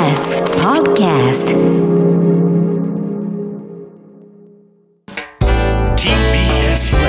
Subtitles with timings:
[0.00, 1.48] TBS Podcast
[5.94, 7.04] TBS Radio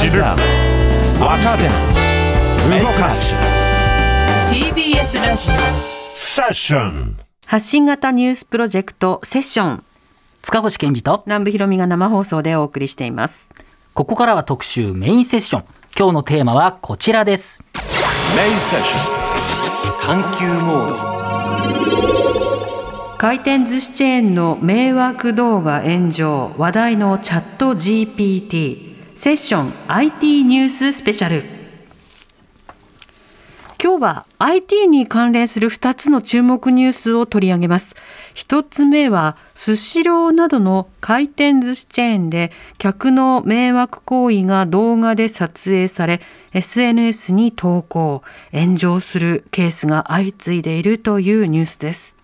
[0.00, 0.20] 知る
[1.20, 1.68] 若手
[2.80, 3.36] 動かす
[4.50, 5.48] TBS ラジ
[6.12, 9.84] セッション発信型ニュースプロジェクトセッション。
[10.42, 11.22] 塚越健二と。
[11.26, 13.48] 南部ひろみが生放送でお送りしています。
[13.94, 15.64] ここからは特集メインセッション
[15.98, 17.60] 今日のテーマはこちらです。
[17.74, 19.16] メインセッショ
[19.96, 20.90] ン探求モー
[23.10, 23.18] ド。
[23.18, 26.54] 回転寿司チェーンの迷惑動画炎上。
[26.56, 31.57] 話題のチャット GPT セッション IT ニューススペシャル
[33.80, 37.94] 今日は IT に関連する2つの注目ニュースを取り上げます。
[38.34, 46.20] 1つ目はスシローなどの回転寿司チェーンで客の迷惑行為が動画で撮影され
[46.54, 48.22] SNS に投稿。
[48.50, 52.17] 炎上するケースが相次いでいるというニュースです。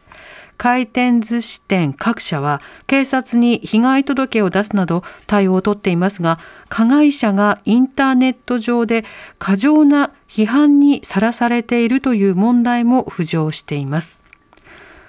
[0.56, 6.38] 回転寿司店各社は警察に被害届を出すなど対応をとっていますが
[6.68, 9.04] 加害者がインターネット上で
[9.38, 14.20] 過剰な批判にさらされているという問題も浮上しています。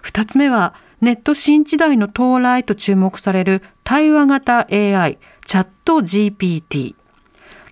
[0.04, 6.96] 2つ目はネット新時代の到来と注目される対話型 AI チャット GPT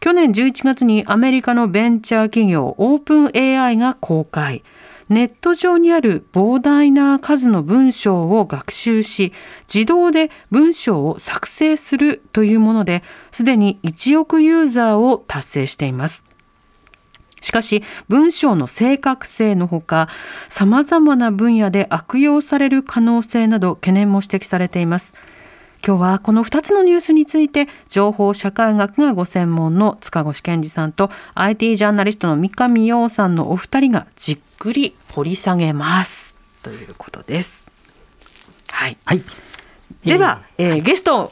[0.04, 4.62] 去年11月にアメリカのベンチャー企業オープン AI が公開。
[5.10, 9.34] ネット上にある膨大な数の文章を学習し
[9.74, 16.26] 自動で文章を作成するというものですでに1億ユーザーを達成しています。
[17.42, 20.08] しかし文章の正確性のほか
[20.48, 25.14] 様々な分野で悪用される可能性など懸念も指摘されています。
[25.86, 36.36] 今日はこの2つのニュースについて情報社会学がご専門の塚越健二さんと IT ジャーナリストの三上洋さんのお二人がじっくり掘り下げます。
[36.62, 37.68] ということです。
[38.70, 39.24] はい、はい。
[40.06, 41.32] では、えーゲストを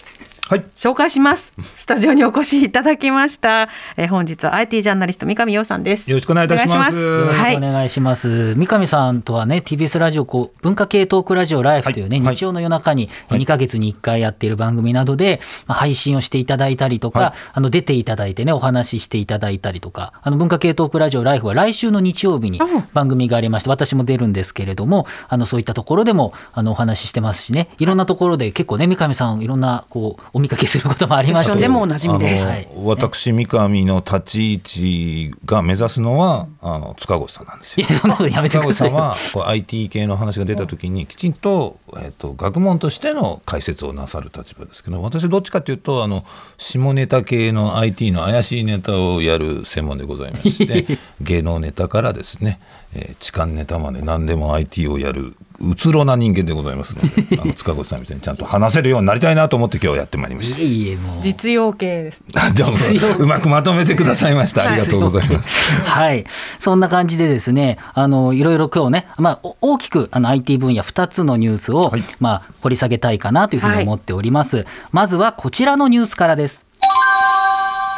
[0.51, 0.65] はい。
[0.75, 1.53] 紹介します。
[1.77, 3.69] スタジオにお越しいただきました。
[3.95, 6.11] えー本日は IT ジャーナリスト三上洋さんです。
[6.11, 6.99] よろしくお願いいたします。
[6.99, 7.53] お願いしはい。
[7.53, 12.35] よろしくお願いします、三上さんとはね TBS ラジオこう文化系トークラジオライフというね、はい。
[12.35, 13.39] 日曜の夜中にはい。
[13.39, 17.33] 2ヶ月に1回やっている番組などで、まあ、配信をしていただいたりとか、はい。
[17.53, 22.83] あの出ていただいてねお話ししていただいたりとかあの文化系トークラジオライフは来週の日曜日にうん。
[22.93, 27.69] 番組がありまして私も出るんですけれどもあのそういったところでもあのお話ししてますしね。
[27.79, 31.57] いろんなところで結構ね三上さんいろんなこうお見かけすることもありまして。
[31.59, 32.47] でもおなじみです。
[32.75, 37.87] 私三上の立ち位置が目指すのはあの塚越さんなんですよ。
[37.87, 46.23] 塚越さんはこう IT 系の話が出た時にきちんと,、えっと学問としての解説をなさる立場ですけど私どっちかというとあの
[46.57, 52.59] 下ネタ系の IT の怪しいネタをやる専門でございまして 芸能ネタからですね、
[52.93, 60.59] えー痴漢ネタまで何でも IT をやるうつろな人間でございますので あの塚越さんみたいにちゃんと話せるようになりたいなと思って今日やってまいりました。
[60.59, 62.21] いえいえもう実用系です。
[62.53, 64.67] じゃあうまくまとめてくださいました。
[64.67, 65.51] ありがとうございます。
[65.85, 66.25] はい。
[66.57, 74.65] そんな感じでですね、あの、いろいろ今日ね、まあ、お大きくあの IT 分野2つのニュースを、はいまあ、掘り下げたいかなというふうに思っております。
[74.91, 76.65] まずはこちらのニュースからです。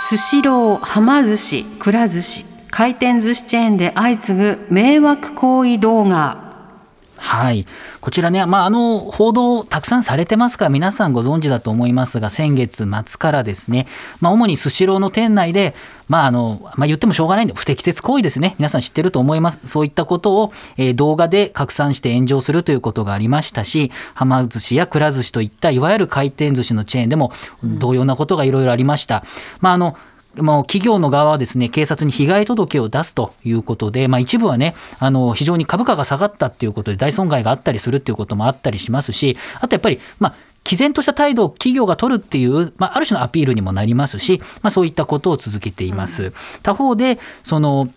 [0.01, 6.41] スシロー、はま寿司、くら寿司、回転寿司チェーンで相次ぐ迷惑行為動画。
[7.17, 7.67] はい。
[8.01, 13.85] こちらね、まあ、あの、報道たくさんされてますから、皆さんご存知だと思いますが、先月末からですね、
[14.21, 15.75] まあ、主にスシローの店内で、
[16.09, 18.55] まあ、あの、まあ、言ってもしょうがないんで、不適切行為ですね。
[18.57, 19.59] 皆さん知ってると思います。
[19.65, 27.31] そういったことを、えー動画で拡散して炎上するということがありましたし、はま寿司やくら寿司といった、いわゆる回転寿司のチェーンでも、
[27.63, 29.23] 同様なことがいろいろありました。
[29.61, 29.95] まあ、あの、
[30.37, 46.31] もう企業の側はですね警察に被害届を出すということで、まあ、一部はねあの非常に株価が下がったっていうことで大損害があったりするっていうこともあったりしますしあとやっぱりまあ毅然とした態度を企業が取るっていう、まあ、ある種のアピールにもなりますし、まあ、そういったことを続けています。
[46.61, 47.89] 他方でその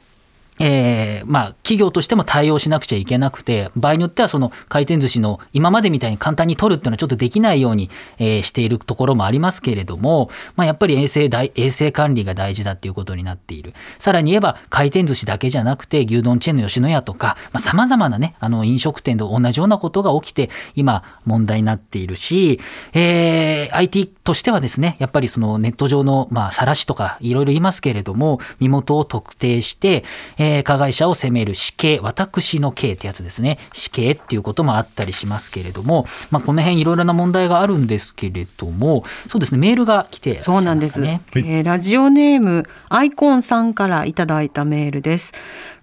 [0.58, 13.74] えーまあ、企業としても対応しなくちゃいけなくて場合によってはその回転寿司の今までみたいに簡単に取るっていうのはちょっとできないように、えーしているところもありますけれども、まあ、やっぱり衛生大衛生管理が大事だっていうことになっている。
[13.98, 22.60] さらに言えば回転寿司だけじゃなくて牛丼チェーンの吉野家とかさまざ、まな、ね、あの飲食店で同じようなことが起きて今問題になっているし、
[22.92, 30.04] えー IT としてはですねやっぱりそのネット上のまあ晒しとかいろいろ言いますけれども身元を特定して、
[30.38, 33.58] ええー加害者を責める死刑私の刑ってやつですね。
[33.72, 39.58] 死刑っていうこともあったりしますけれども、まあ、この辺いろいろな問題があるんですけれどもそうですね。
[39.58, 41.22] メールが来てそうなんです、ね。
[41.34, 45.32] えーラジオネームアイコンさんからいただいたメールです。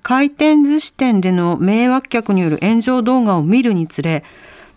[0.01, 4.24] 回転寿司店での迷惑客による炎上動画を見るにつれ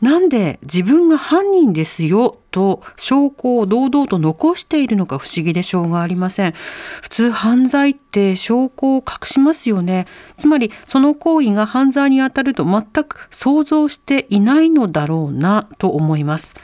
[0.01, 6.55] なんで自分が犯人ですよと証拠を堂々と残しているのか不思議でしょうがありません。
[7.03, 10.07] 普通犯罪って証拠を隠しますよね。
[10.39, 16.55] つまりその行為が犯罪にあたると全く想像していないのだろうなと思います。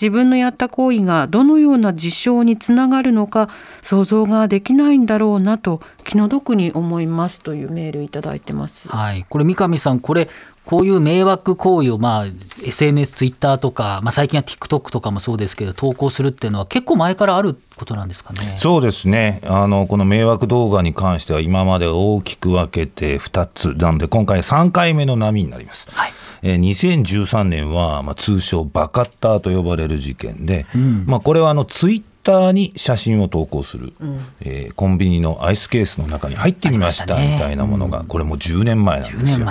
[0.00, 3.50] 自分のやった行為がどのような事象につながるのか
[3.82, 7.40] 想像ができないんだろうなと気の毒に思います。
[7.40, 8.88] というメールいただいてます。
[8.88, 10.28] はい、これ三上さんこれ
[10.70, 12.26] こういう迷惑行為を、まあ、
[12.64, 18.54] SNS、ツイッターとか、まあ、最近は TikTok とかもそうですけど投稿するっていうのは結構前からあることなんですかね？
[18.56, 25.88] そうですねあのこの迷惑動画に関しては今まで大きく分けて2つなので今回3回目の波になります。
[25.90, 26.12] はい
[26.42, 30.66] えー2013年は、まあ、通称バカッターと呼ばれる事件で、
[31.04, 33.92] まあ、これはあのツイッターに写真を投稿する、
[34.40, 39.46] えーコンビニのアイスケースの中に入ってみましたみたいなものが、これもう10年前なん10ですよ。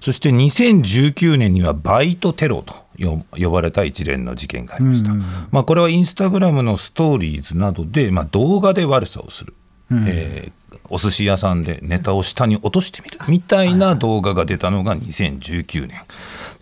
[0.00, 5.12] そして2019年にはバイトテロと呼呼ばれた一連の事件がありました。
[5.50, 9.54] まあ、これはインスタグラムのストーリーズなどで、まあ、動画で悪さをする。
[9.92, 10.52] えー
[10.90, 13.18] お寿司屋さんでネタを下に落としてみる。
[13.28, 15.98] みたいな動画が出たのが2019年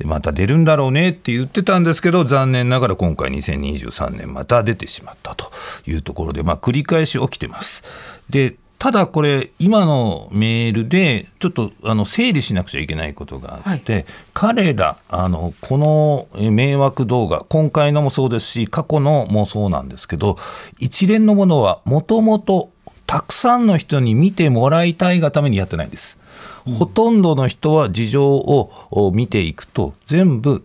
[0.02, 5.52] でまた出るんだろうねって言ってたんですけど残念ながら今回2023年また出てしまったと
[5.86, 7.84] いうところで、まあ、繰り返し起きてます。
[8.28, 20.36] でただこれ今のメールでちょっとあの整理しなくちゃいけないことがあって、彼らあのこのえ迷惑動画今回のもそうですし過去のもそうなんですけど
[20.80, 22.70] 一連のものはもともと
[23.06, 26.18] たくさんの人に見てもらいたいがためにやってないんです。
[26.78, 30.64] ほとんどの人は事情を見ていくと全部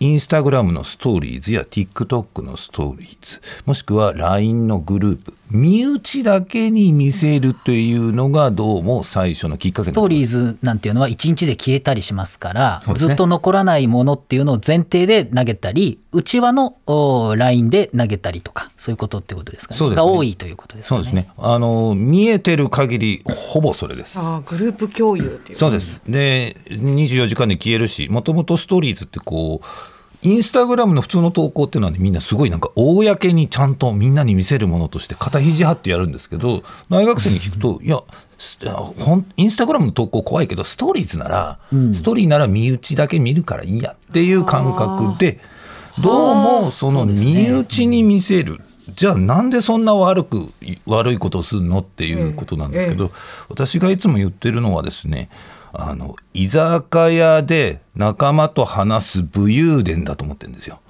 [0.00, 12.94] インスタグラムのストーリーズや TikTok のストーリーズもしくは LINE のグループ身内だけに見せるというのがどうも最初のきっかけストーリーズなんていうのは1日で消えたりしますからね。
[12.94, 19.78] ずっと残らないものっていうのを前提で投げたり内輪のお LINE で投げたりとかそういうことってことですかね。
[19.78, 20.06] そうですね。
[20.06, 21.04] が多いということですかね。
[21.04, 21.32] そうですね。
[21.38, 24.18] あの見えてる限りほぼそれです。
[24.18, 26.02] ああグループ共有っていうそうです。
[26.06, 38.00] で、24時間で消えるし、もともとストーリーズってこう、インスタグラムの普通の投稿っていうのはね、みんなすごいなんか、公にちゃんとみんなに見せるものとして、肩肘張ってやるんですけど、大学生に聞くと、いや、
[39.36, 45.40] インスタグラムの投稿怖いけど、ストーリーズなら、ストーリーなら身内だけ見るからいいやっていう感覚で、
[46.00, 48.60] どうもその身内に見せる。
[48.94, 50.38] じゃあなんでそんな悪く
[50.86, 51.80] 悪いことをするの？
[51.80, 53.10] っていうことなんですけど、
[53.48, 55.28] 私がいつも言ってるのはですね
[55.72, 60.80] あの居酒屋で仲間と話す武勇伝だと思ってるんですよ。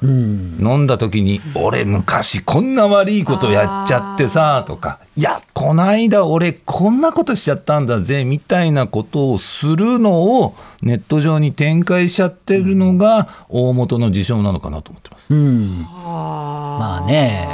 [0.00, 15.26] 飲んだ時に「俺昔こんな悪いことやっちゃってさ」とか「いやこないだ俺こんなことしちゃったんだぜ」みたいなことをするのをネット上に展開しちゃってるのが大元の事象なのかなと思ってます。
[15.30, 15.82] うん。
[15.82, 17.48] まあね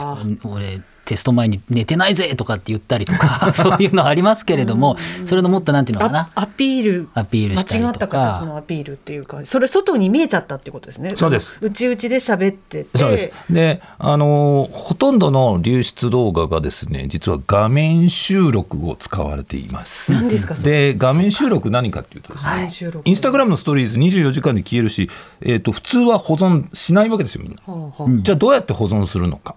[0.44, 4.96] 俺テスト前に寝てないぜとかって言ったりとか そういうのありますけれども
[5.26, 6.28] それのもっとなんていうのかな？
[6.34, 7.08] あアピール。
[7.14, 11.14] アピールしたり間違った形のアピールっていうかそれ外に見えちゃったってことですね。
[11.16, 11.58] そうです。
[11.60, 12.98] うちうちで喋ってて。
[12.98, 13.30] そうです。
[13.52, 20.12] で、あのーほとんどの流出動画がですね、実は画面収録を使われています。
[20.12, 23.08] 何ですかで、画面収録何かっていうとですね、画面収録。
[23.08, 25.08] インスタグラムのストーリーズ24時間で消えるし、
[25.42, 27.58] えっ、と、普通は保存しないわけですよ、みんな。
[27.64, 29.56] ほうほうじゃあどうやって保存するのか。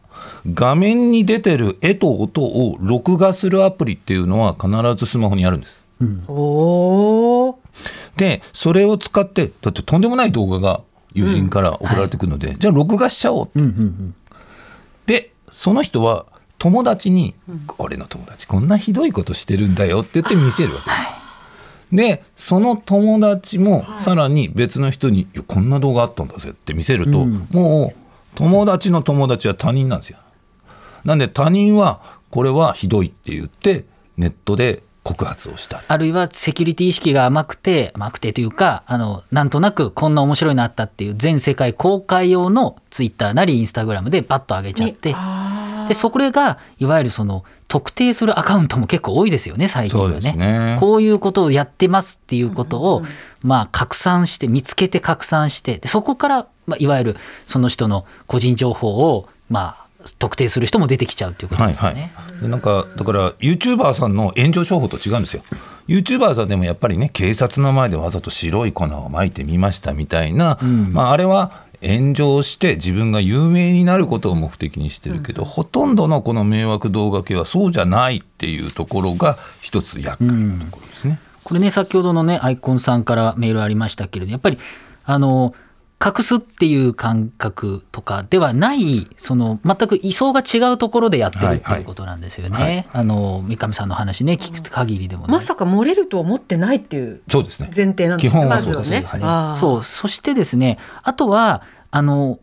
[0.54, 5.88] 画面に出てる絵と音を録画するアプリっていうのは必ずスマホにあるんです。
[6.28, 7.56] おー。
[8.16, 10.82] でそれを使ってだってとんでもない動画が
[11.14, 13.50] 友人から送られてくるので、じゃあ録画しちゃおうっ
[15.06, 16.26] て、でその人は
[16.60, 17.36] 友達に、
[17.78, 22.18] 俺の友達こんなひどいことしてるんだよって言って見せるわけです。
[22.20, 28.07] でその友達もさらに別の人に、いやこんな動画あったんだぜって見せると、もう
[28.38, 30.20] 友達の友達は他人なんですよ。
[31.04, 45.16] なんで他人はこれはひどいって言ってネットで告発をしたりあるいはセキュリティ意識が甘くて甘くてというかあのなんとなくこんな面白いのあったっていう全世界公開用のツイッターなりインスタグラムでバッと上げちゃって
[45.88, 50.78] でそこがいわゆるその特定するアカウントも結構多いですよね最近はそうですね。
[50.80, 53.04] こういうことをやってますっていうことを、
[53.44, 57.16] まあ拡散して見つけて拡散してでそこから、まあ、いわゆる
[57.46, 59.88] その人の個人情報をまあ
[60.20, 62.12] 特定する人も出てきちゃうっていうことはいですよね。
[62.16, 65.44] はい、でなんかだから YouTuber さんの炎上商法と違うんですよ。
[65.88, 70.58] YouTuber さんでもやっぱりね警察の前でわざと白い粉をまいてみましたみたいな、
[70.92, 81.20] まあ、あれは炎上して自分が有名になることを目的にしてるけど、ほとんどのこの迷惑動画系はそうじゃないっていうところが一つ厄介なところですね。
[81.44, 84.58] これね先ほどのねアイコンさんからメールありましたけれどやっぱり
[85.06, 85.54] あの
[86.04, 92.56] 隠すっていう感覚とかではないその全く位相が違うところでやってるっていうことなんですよね。
[92.56, 92.88] はいはい。
[92.94, 95.32] あの三上さんの話ね聞く限りでもね。
[95.32, 97.72] まさか漏れると思ってないっていうそうですね。
[97.76, 98.42] 前提なんですね。
[98.42, 99.22] はい。
[99.24, 99.56] あー。
[99.56, 99.84] そう。
[99.84, 102.40] そしてですねあとはあの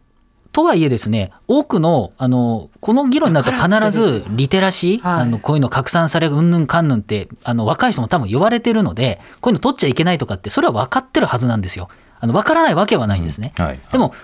[0.50, 5.22] とはいえですね多くのあのこの議論になると必ずリテラシー、はい。
[5.22, 11.88] あのこういうの拡散されるうんぬんかんぬんってあの若い人も多分言われてるのでこういうの取っちゃいけないとかってそれは分かってるはずなんですよ。
[12.24, 13.52] あの分からないわけはないんですね。
[13.56, 14.14] はいでも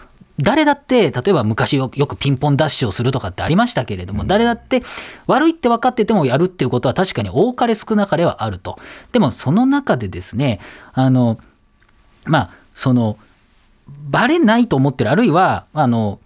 [0.42, 4.82] 誰だって例えば昔よよくピンポンダッシュをするとかってありましたけれども、誰だって
[5.26, 8.78] 悪いって分かっててもやるっていうことは確かに多かれ少なかれはあると。
[9.12, 10.58] でもその中でですね
[10.94, 11.38] あの
[12.24, 13.18] まあその
[14.08, 16.20] バレないと思ってるあるいはあの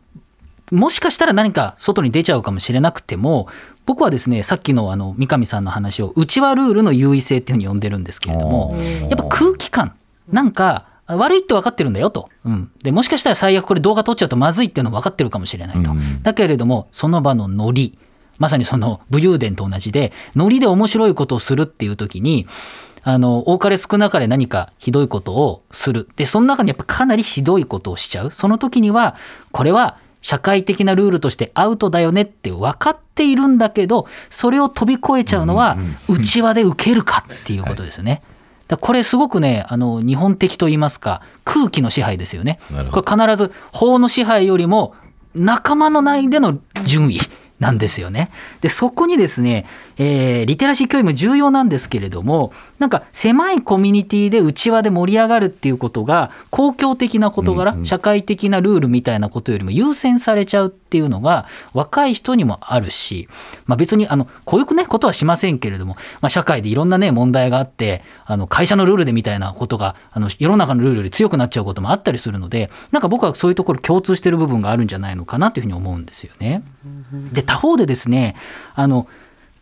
[0.70, 3.48] もしかしたら何か外に出ちゃうかもしれなくても
[3.84, 8.76] 僕はですねさっきのあの三上さんの話を内輪ルールの優位性っていうふうに呼んでるんですけれども
[9.08, 9.96] やっぱ空気感
[10.30, 16.22] なんか悪いって分かってるんだよと、うん、でもしかしたら最悪これ動画撮っちゃうとまずいっていうの分かってるかもしれないと、うん。
[16.22, 17.98] だけれどもその場のノリ。
[18.36, 22.48] まさにその武勇伝と同じでノリで面白いことをするっていう時に
[23.04, 26.08] あの多かれ少なかれ何かひどいことをする。
[26.16, 28.30] でその中にやっぱかなりひどいことをしちゃう。
[28.32, 29.14] その時には
[29.52, 35.76] これは社会的なルールとしてアウトだよねって分かっているんだけどそれを飛び越えちゃうのは
[36.08, 38.22] 内輪で受けるかっていうことですよね。
[38.68, 42.58] らこれすごくねあの日本的と言いますか空気の支配ですよね。
[42.90, 44.94] これ必ず法の支配よりも
[45.34, 47.18] 仲間の内での順位
[47.64, 48.30] なんですよね。
[48.60, 49.64] でそこにですね、
[49.96, 63.28] えーリテラシー教育も重要なんですけれどもなんか狭いコミュニティで内輪で盛り上がるっていうことが公共的な事柄、うんうん社会的なルールみたいなことよりも優先されちゃうっていうのが若い人にもあるし、
[63.66, 76.62] まあ、別にあのこういう、ね、ことはしませんけれども、まあ、社会でいろんな、ね、問題があってあの会社のルールでみたいなことがあの世の中のルールより強くなっちゃうこともあったりするのでなんか僕はそういうところ共通してる部分があるんじゃないのかなというふうに思うんですよね。
[77.32, 78.34] で他方でですね
[78.74, 79.06] あの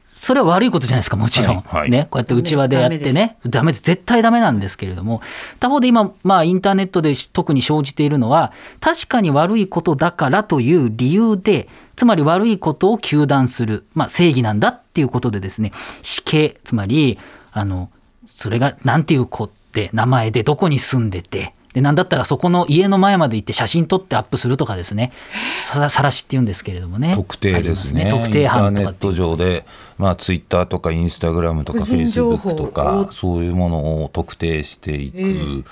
[0.07, 1.91] それは悪いことじゃないですかもちろん、はいはい。
[1.91, 3.83] ね、こうやって内輪でやってねダメです。
[3.83, 5.23] 絶対ダメなんですけれども
[5.59, 15.73] 他方で今、まあ、インターネットで特に生じているのは確かに悪いことだからという理由でつまり悪いことを糾弾する、まあ、正義なんだっていうことでですね
[16.03, 17.19] 死刑つまり
[17.53, 17.91] あの
[18.27, 25.13] それがなんていう子って名前でどこに住んでてでなんだったらそこの家の前まで行って写真撮ってアップするとかですね。
[25.61, 27.15] ささらしっていうんですけれどもね。
[27.15, 28.05] 特定ですね。
[28.05, 29.65] す特定班インターネット上で、
[29.99, 35.65] まあ、ツイッターとかインスタグラムとか個フェイスブックとをかそういうものを特定していく、ええ。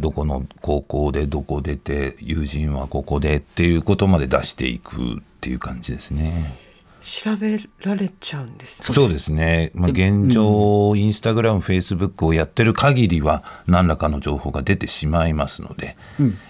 [0.00, 6.67] どこの高校でどこ出て友人はここでっていうことまで出していくっていう感じですね。
[7.02, 8.94] 調べられちゃうんですね。
[8.94, 15.96] そうですね、まあ、現状、インスタグラム、フェイスブックをやってる限りは、何らかの情報が出てしまいますので、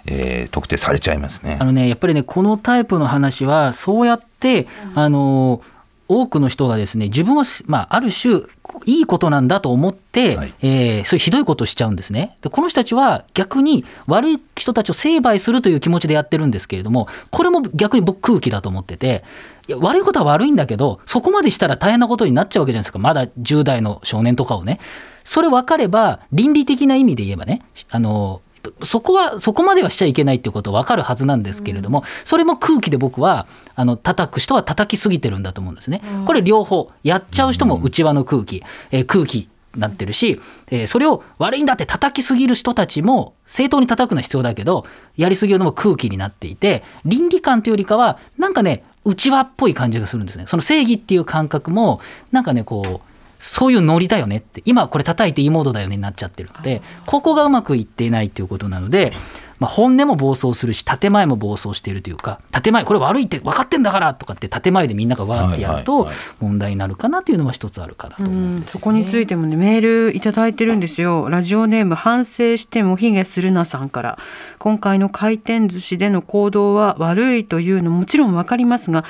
[0.06, 1.58] えー特定されちゃいますね。
[1.60, 1.64] あ。
[1.64, 5.62] のねやっぱりねこのタイプの話はそうやって、あの
[6.08, 8.42] 多くの人がですね自分は、まあ、ある種
[8.86, 10.54] いいことなんだと思って、はい。
[10.62, 12.36] えーそういうひどいことをしちゃうんですね。
[12.42, 19.24] でこの人たちは逆に悪い人たちを成敗するという気持ちでやってるんですけれどもこれも逆に僕空気だと思ってて
[19.68, 22.98] いや悪いことは悪いんだけどそこまでしたら大変なことになっちゃうわけじゃないですか。
[22.98, 24.80] まだ10代の少年とかをね。
[25.24, 27.60] それ分かれば倫理的な意味で言えばね
[27.90, 28.40] あの
[28.82, 36.00] そこはそこまではしちゃいけないっていうこと分かるはずなんですけれども、それも空気で僕はあの叩く人は叩きすぎてるんだと思うんですね。
[36.26, 50.46] これ両方やっちゃう人も内輪の空気、えー空気になってるし、えーそれを悪いんだって叩きすぎる人たちも正当に叩くのは必要だけどやりすぎるのも空気になっていて倫理観というよりかはなんかね内輪っぽい感じがするんですね。
[50.46, 52.00] その正義っていう感覚も
[52.32, 53.07] なんかねこう
[53.38, 54.62] そういうノリだよねって。
[54.64, 59.12] 今これ叩いていいモードだよねになっちゃってるのでここがうまくいっていないっていうことなので、
[59.58, 66.08] まあ、本音も暴走するし建前も暴走しているというか建前これ悪いって分かってんだからとかって建前でみんながわーってやると
[66.40, 69.80] 問題になるかなというのは一つあるかなと思うんですそこについてもねメー
[70.10, 71.28] ルいただいてるんですよ。
[71.28, 74.18] ラジオネーム反省してもひげするなさんから。
[74.58, 79.04] 今回の回転寿司での行動は悪いというのももちろんわかりますが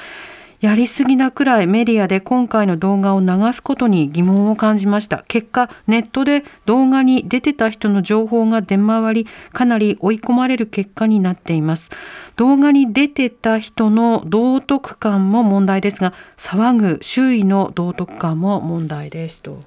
[0.61, 5.25] やりすぎなくらいメディアで今回の動画を流すことに疑問を感じました。
[5.29, 11.91] 結果ネットで動画に出てた人の情報が出回りかなり追い込まれる結果になっています。
[12.35, 19.59] 動画に出てた人の道徳感も問題ですが騒ぐ周囲の道徳感も問題ですと。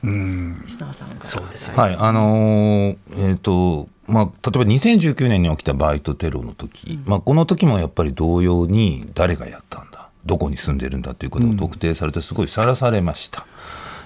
[0.68, 1.26] 石澤さんが。
[1.26, 2.98] そうですよはい、あのー
[3.30, 9.91] えっ、と、まあ、例えば2019年に起きたバイトテロの時、まあ、この時もやっぱり同様に誰がやったんだ、
[10.26, 13.46] どこに住んでるんだということが特定されて、すごいさらされました。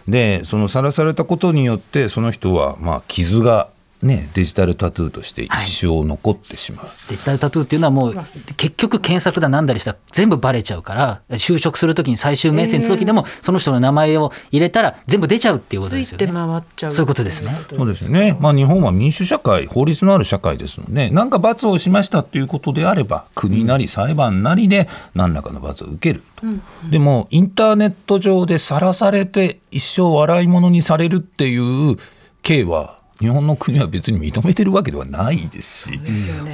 [0.07, 3.69] で、そのさらされたことによって、その人は、まあ、傷が、
[4.05, 6.85] ね、デジタルタトゥーとして一生残ってしまう。
[7.09, 16.27] デジタルタトゥーっていうのはもう結局検索だなんだりしたら全部バレちゃうから就職するときに最終面接の時でもその人の名前を入れたら全部出ちゃうっていうことですよね。
[16.27, 17.55] 回っちゃうそういうことですね。
[17.69, 26.45] そうですよね、まあ、日本は民主社会、法律のある社会ですので、なんか罰をしましたということであれば、国なり裁判なりで何らかの罰を受けると、
[26.89, 31.97] でも、インターネット上でさらされて、一生笑い物にされるっていう
[32.41, 35.99] 刑は、日本の国は別に認めてるわけではないですし、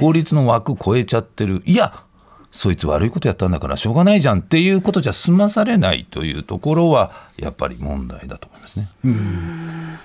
[0.00, 1.92] 法律の枠超えちゃってる、いや、
[2.52, 8.88] そいつ悪いことやったんだからしょうがないじゃんっていうことじゃ済まされないというところは、やっぱり問題だと思いますね。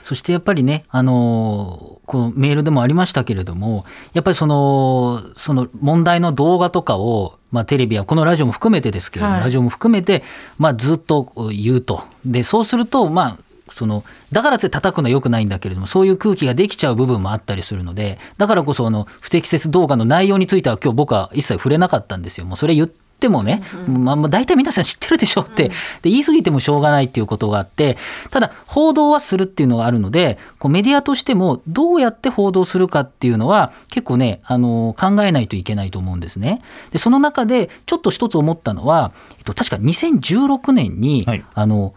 [0.02, 9.44] そしてやっぱりね、あのこのメールでもありましたけれども、やっぱりそのその問題の動画とかを、まあ、テレビやこのラジオも含めてですけれども、はい。
[9.44, 10.24] ラジオも含めて、
[10.58, 13.38] まあ、ずっと言うと、でそうすると、まあ、
[13.71, 22.45] そのだからって叩くのは良くないんだけれどもそういう空気ができちゃう部分もあったりするのでだからこそあの不適切動画の内容については今日僕は一切触れなかったんですよ。
[22.45, 25.69] もうそれ言ってもね、まあ、まあ大体皆さん知ってるでしょって、
[26.01, 27.97] で言い過ぎてもしょうがないっていうことがあって
[28.29, 36.62] ただ報道はするっていうのがあるのでこうメディアとしてもどうやって報道するかっていうのは結構ねあの考えないといけないと思うんですね。
[36.91, 41.93] でその中でちょっと一つ思ったのは、えっと、確か2016年に、はいあの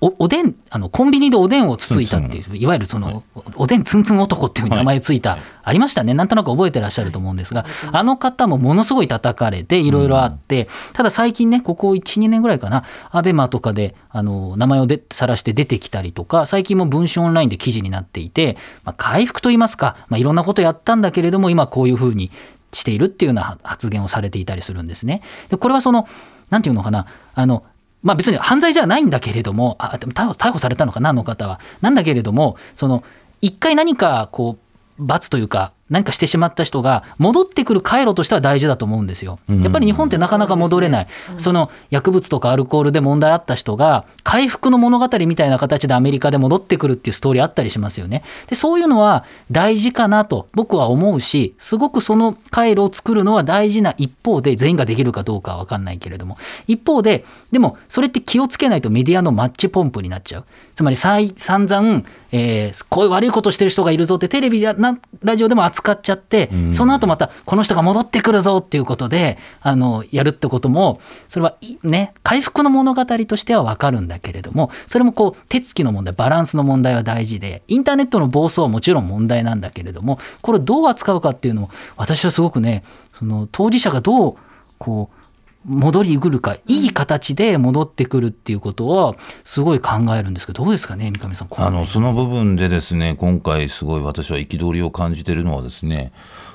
[0.00, 3.22] おおでんあのコンビニでおでんをつついたっていういわゆるその、
[3.56, 6.14] おでんつんつん男っていう名前ついた、ありましたね。
[6.14, 22.30] なんとなく覚えてらっしゃると思うんですが、あの方もものすごい叩かれていろいろあって、ただ最近ねここ12年ぐらいかなアベマとかであの名前をで晒して出てきたりとか最近も文春オンラインで記事になっていて、まあ、回復といいますか、まあ、いろんなことやったんだけれども今こういうふうに
[22.72, 25.22] しているっていうような発言をされていたりするんですね。
[25.48, 26.08] でこれはその
[26.50, 27.64] なんていうのかなあの
[28.02, 31.60] まあ、別に犯罪じゃないんだけれどもあでも逮捕逮捕されたのかなあの方は。
[31.80, 33.04] なんだけれどもその
[33.40, 34.58] 一回何かこ
[34.98, 39.38] う罰というか何かしてしまった人が戻ってくる回路としては大事だと思うんですよ。
[39.48, 48.22] やっぱり日本ってなかなか戻れない、その薬物とかアルコールで問題あった人が回復の物語みたいな形でアメリカで戻ってくるっていうストーリーあったりしますよね。
[48.46, 60.44] でそういうのは大事かなと僕は思うしすごくその回路を作るのは大事な一方で全員ができるかどうかは分かんないけれども一方ででもそれって気をつけないとメディアのマッチポンプになっちゃう。
[60.74, 82.84] つまり再散々、えーこういう悪いことしてる人がいるぞってテレビやなラジオでも扱っちゃって、その後またこの人が戻ってくるぞっていうことであのやるってこともそれはいね回復の物語としては分かるんだけれどもそれもこう手つきの問題バランスの問題は大事でインターネットの暴走はもちろん問題なんだけれどもこれをどう扱うかっていうのを私はすごくね
[83.18, 84.34] その当事者がどう
[84.78, 85.19] こう
[85.64, 91.48] 戻りうるかいい形で戻ってくるっていうことはすごい考えるんですけどどうですかね三上さん。
[91.56, 96.12] あのその部分でですね今回すごい私は憤りを感じているのはですね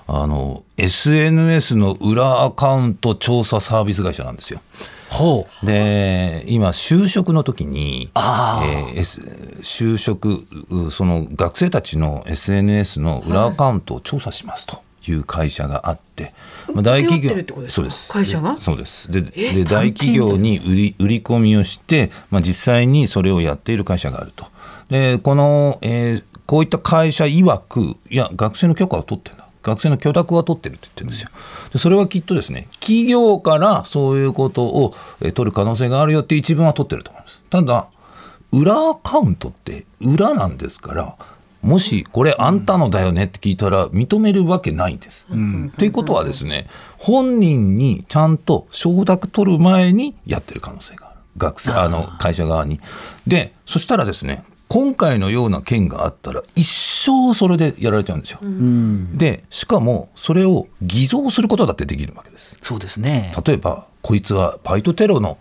[0.07, 4.61] あの SNS の裏アカウント調査サービス会社なんですよ。
[5.09, 9.21] ほうで今就職の時に、えー S
[9.61, 14.77] 就職うその学生たちの SNS の裏アカウントを調査しますとい
[15.13, 16.33] う会社があって、
[16.73, 17.31] まあ、大企業
[17.67, 18.11] そうです。
[18.11, 18.57] 会社が？
[18.57, 19.11] そうです。
[19.11, 24.45] でで大企業に売り売り込みをして、まあ、実際にそれをやっている会社があると。
[24.89, 29.47] でこの、えーこういった会社曰くいや学生の許可は取ってんだ。
[29.63, 31.29] 学生の許諾は取ってるって言ってるんですよ。
[31.73, 37.41] でそれはきっとですね企業からそういうことをえー取る可能性があるよって一文は取ってると思います。
[37.49, 37.87] ただ
[38.51, 41.15] 裏アカウントって裏なんですから
[41.65, 45.25] もしこれあんたのだよねって聞いたら認めるわけないんです。
[45.77, 46.67] ということはですね
[46.99, 52.79] 本人にちゃんと承諾取る前にやってる可能性がある学生あの会社側に。
[53.25, 58.39] でそしたらですね今回のような件があったら一生それでやられちゃうんですよ。
[59.17, 62.55] でしかもそれを偽造することだってできるわけです。
[62.61, 63.33] そうですね。
[63.43, 65.37] 例えばこいつはバイトテロのお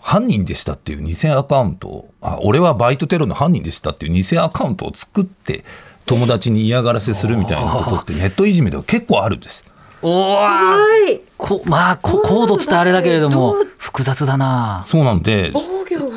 [0.00, 5.64] 犯人でしたっていう偽アカウントをあ俺はバイトテロの犯人でしたっていう偽アカウントを作って
[6.06, 9.64] 友達に嫌がらせするみたいなことってネットいじめでは結構あるんです。
[10.00, 10.38] お
[11.08, 14.84] いこまあこ高度つってあれだけれども複雑だな。
[14.86, 15.52] そうなんで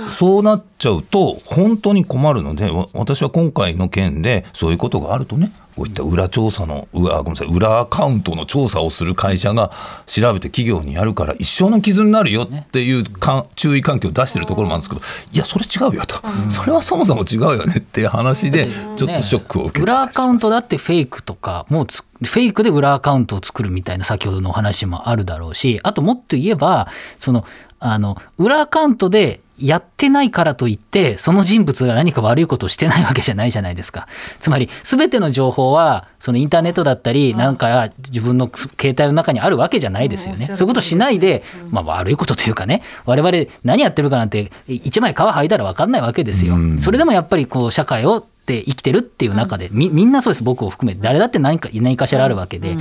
[0.07, 9.71] そうなっちゃうと本当に困るのでわ私は今回の件でそういうことがあるとねこういった裏調査のうわごめんなさい裏アカウントの調査をする会社が
[10.05, 15.01] 調べて企業にやるから一生の傷になるよっていうかん注意喚起を出してるところもあるんですけど
[15.33, 16.15] いやそれ違うよと、
[16.49, 27.45] それはそもそも違うよねっていう話でちょっとショックを受けて裏アカウントだってフェイクとかもうつフェイクで裏アカウントを作るみたいな先ほどのお話もあるだろうしあともっと言えばその
[27.79, 34.07] あの裏アカウントでやってないからといってその人物が何か悪いことをしてないわけじゃないじゃないですか。
[34.41, 40.47] つまり全ての情報はそのインターネットだったりなんか自分の携帯の中にあるわけじゃないですよね。
[40.47, 46.55] そういうことしないで、まあ、悪いことというかね我々何やってるかなんて一枚皮剥いだら分かんないわけですよ。
[46.79, 50.43] それでもやっぱりこう社会をって生きてるっていう中でみみんなそうです。
[50.43, 51.01] 僕を含めて。
[51.01, 52.77] 誰だって何か何かしらあるわけで、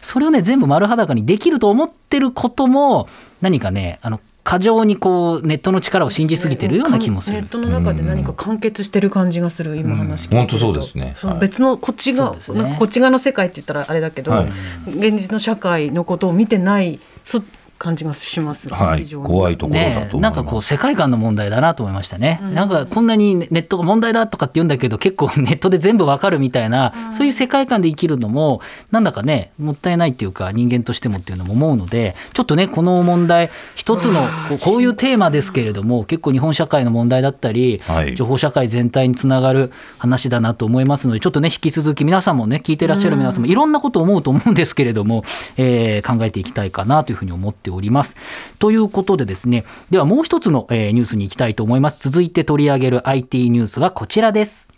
[0.00, 3.08] それをね全部丸裸にできると思ってることも
[3.40, 7.42] 何かねあの過剰にこうネットの力を信じすぎてるような気もする。
[7.42, 7.48] ネッ。
[7.48, 10.36] トの中で何か完結してる感じがする今話聞いてると。
[10.36, 11.16] 本当そうですね。
[11.20, 11.38] はい。
[11.40, 12.76] 別のこっちが、ね。
[12.78, 14.48] こっち側の世界って言ったらあれだけど、はい。
[14.86, 17.42] 現実の社会のことを見てないそ
[17.78, 19.06] 感じがします、はい。
[19.06, 28.60] 怖いところだとね思います、なんかこう世界観の問題だなと思いましたね、なんかこんなにネットが問題だとかって言うんだけど結構ネットで全部わかるみたいな、そういう世界観で生きるのも
[28.90, 38.14] なんだかねもったいないっていうか人間としてもっていうのも思うのでちょっとねこの問題一つのこうこういうテーマですけれども結構日本社会の問題だったり、はい。
[38.16, 45.22] 情報社会全体につながる話だなと思いますのでちょっとね引き続き皆さんもね聞いてらっしゃる皆さんもいろんなことを思うと思うんですけれども、
[45.56, 48.16] えー考えていきたいかなというふうに思っております。
[48.58, 54.70] ということでですねではもう一つの、えーニュースに行きたいと思います続いて取り上げる IT ニュースはこちらです。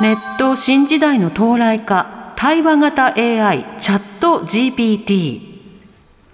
[0.00, 5.50] ネット新時代の到来か対話型 AI チャット GPT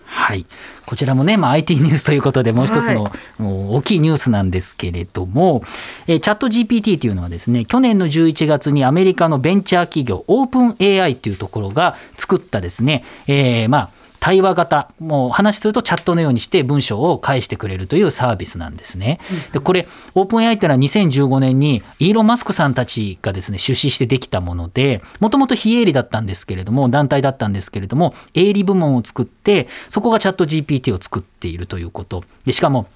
[0.05, 0.47] はい。
[0.87, 5.63] こちらもね、まあ、IT ニュースということで、もう一つの、はもう大きいニュースなんですけれども、
[6.07, 19.21] えーチャット GPT というのはですね、去年の11月にアメリカのベンチャー企業、オープン AI というところが作ったですね、えーまあ、対話型、もう話するとチャットのようにして文章を返してくれるというサービスなんですね。
[19.53, 32.25] で、これ、オープン AI っていうのは2015年にイーロン・マスクさんたちがですね、出資してできたもので、もともと非営利だったんですけれども、団体だったんですけれども、営利部門を作って、そこがチャット GPT を作っているということ。
[32.45, 32.87] で、しかも、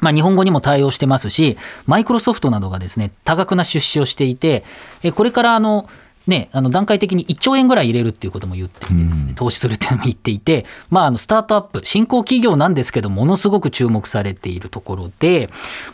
[0.00, 4.64] まあ、日本語にも対応してますし、マイクロソフトなどがですね、多額な出資をしていて、
[5.02, 5.88] えこれからあの、
[6.26, 15.48] ね、あの段階的に1兆円ぐらい入れるっていうことも言っていてですね、投資するっていうのも言っていて、まあ、あのスタートアップ、新興企業なんですけど、ものすごく注目されているところで、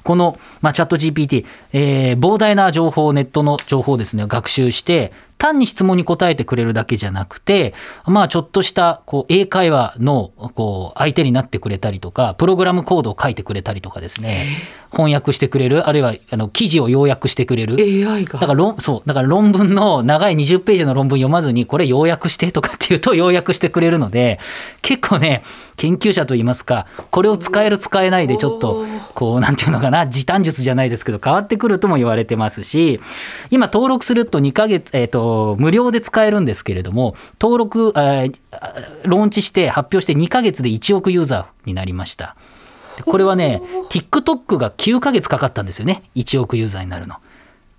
[0.05, 7.75] この、まあ、チャット GPT、えー膨大な情報、ネットの情報をですね、学習して、単に質問に答えてくれるだけじゃなくて、
[8.07, 14.57] まあ、ちょっとしたこう英会話のこう相手になってくれたりとか、プログラムコードを書いてくれたりとかですね、
[14.93, 18.39] 翻訳してくれる、あるいはあの記事を要約してくれる？AI が？
[18.39, 24.39] だから論そうだから論文の長い20ページの論文読まずにこれ要約してとかっていうと 要約してくれるので
[24.83, 25.43] 結構ね
[25.77, 33.01] 研究者といいますかこれを使える使えないでちょっとこうなんていうのかな時短術じゃないですけど変わってくるとも言われてますし
[33.51, 38.33] 今登録すると2ヶ月、えー、と無料で使えるんですけれども登録、えー
[39.05, 42.37] ローンチして発表して2ヶ月で1億ユーザーになりました。
[42.97, 46.03] でこれはね TikTok が9ヶ月かかったんですよね。
[46.15, 47.17] 1億ユーザーになるの。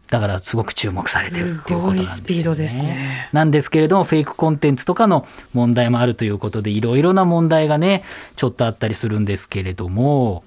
[0.10, 2.16] だからすごく注目されてるっていうことなんですよね。
[2.18, 3.30] スピードですね。
[3.34, 8.04] なんですけれどもフェイクコンテンツとかの問題もあるということでいろいろな問題がね
[8.36, 10.44] ちょっとあったりするんですけれども。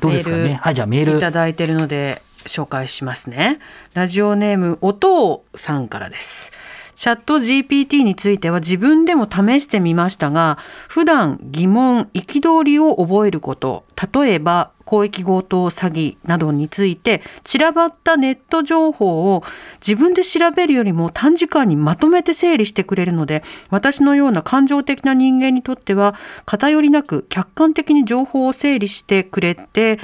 [0.00, 0.54] どうですかね？
[0.60, 1.16] はいじゃあメール。
[1.16, 3.58] いただいてるので紹介しますね。
[3.94, 6.52] ラジオネームおとうさんからです
[7.00, 19.42] チャット GPT については自分でも試してみましたが普段疑問憤りを覚えること例えば広域強盗詐欺などについて散らばったネット情報を
[19.80, 26.14] 自分で調べるよりも短時間にまとめて整理してくれるので私のような感情的な人間にとっては
[26.44, 29.98] 偏りなく客観的に情報を整理してくれて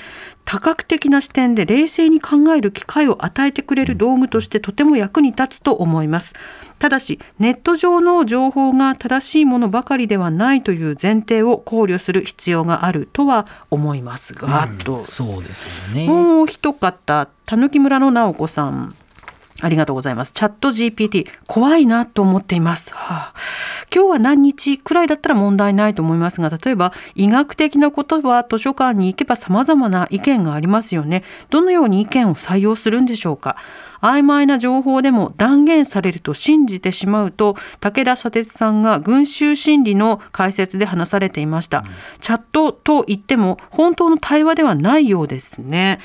[0.47, 6.35] 多角的な視点で冷静に考える機会を与えてくれる道具としてとても役に立つと思います。
[6.79, 16.07] ただしネット上の情報が正しいものばかりではないという前提を考慮する必要があるとは思いますが、とそうですよね。
[16.07, 18.95] もう一方、たぬき村の直子さん。
[19.61, 20.33] ありがとうございます。
[20.33, 22.93] チャット GPT、怖いなと思っています。
[22.93, 23.35] はあ。
[23.95, 31.23] 今日は何日くらいだったら問題ないと思いますが例えば医学的なことは図書館に行けば様々な意見がありますよね。
[31.51, 33.57] どのように意見を採用するんでしょうか。
[34.03, 41.85] 曖昧な情報でも断言されると信じてしまうと武田砂鉄さんが群衆心理の解説で話されていました、
[42.21, 45.99] チャットと言っても本当の対話ではないようですね。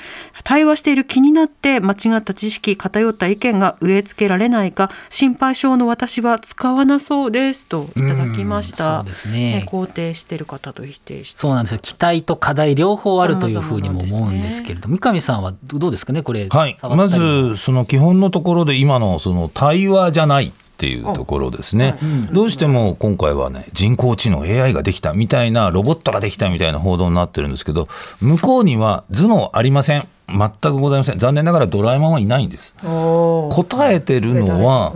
[0.44, 9.66] 対話している気になって間違った知識偏った意見が植え付けられないか心配性の私は使わなそうですといただきました、うんそうですね。
[9.68, 11.40] 肯定している方と否定して。
[11.40, 11.80] そうなんですよ。
[11.80, 21.98] 期待と課題両方あるというふうにも思うんですけれども、三上さんはどうですかねこれはい、まずその基本のところで今のその対話じゃないっていうところですね、
[22.32, 27.88] どうしても今回はね人工知能 AI ができたみたいなロボットができたみたいな報道になってるんですけど
[28.20, 31.20] 向こうには頭脳ありません全くございません。
[31.20, 32.74] 残念ながらドラえもんはいないんです。
[32.82, 34.94] 答えてるのは、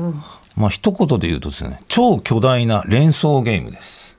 [0.56, 4.18] まあ一言で言うとですね超巨大な連想ゲームです。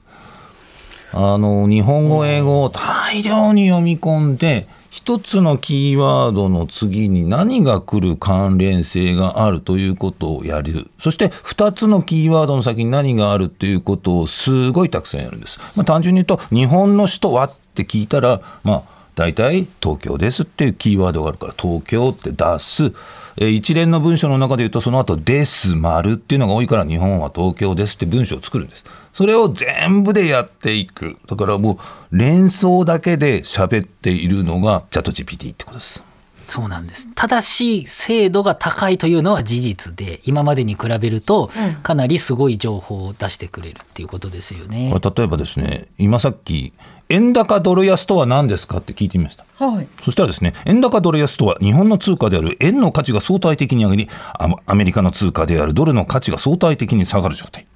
[1.12, 10.90] あの日本語英語を大量に読み込んで一つのキーワードの次に何が来る関連性があるということをやる。
[10.98, 22.92] そして二つのキーワードの先に何があるということをすごいたくさんやるんです、まあ、単純に言うと日本の首都はって聞いたらまあ大体東京ですっていうキーワードがあるから東京って出す。
[23.38, 28.84] えー一連の文章の中で言うとその後です丸っていうのが多いから日本は東京ですって文章を作るんです。
[29.14, 31.16] それを全部でやっていく。
[31.26, 31.78] だからも
[32.12, 36.02] う連想だけで喋っているのがチャット GPT ってことです。
[36.48, 37.08] そうなんです。
[37.14, 41.50] ただし精度が高いというのは事実で今までに比べると
[41.82, 44.90] かなりすごい情報を出してくれるっていうことですよね。
[44.92, 46.72] これ例えばですね今さっき
[47.08, 57.66] 円高ドル安とは何ですかって聞いてみましたはいそしたらですね、円高ドル安とは日本の通貨である円の価値が相対的に上がり、アアメリカの通貨であるドルの価値が相対的に下がる状態。